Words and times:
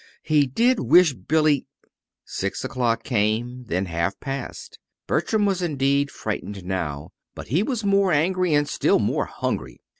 He 0.23 0.47
did 0.47 0.79
wish 0.79 1.13
Billy 1.13 1.67
Six 2.25 2.65
o'clock 2.65 3.03
came, 3.03 3.65
then 3.65 3.85
half 3.85 4.19
past. 4.19 4.79
Bertram 5.05 5.45
was 5.45 5.61
indeed 5.61 6.09
frightened 6.09 6.65
now, 6.65 7.11
but 7.35 7.49
he 7.49 7.61
was 7.61 7.83
more 7.83 8.11
angry, 8.11 8.51
and 8.55 8.67
still 8.67 8.97
more 8.97 9.25
hungry. 9.25 9.79